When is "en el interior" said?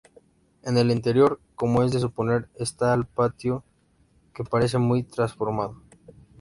0.63-1.39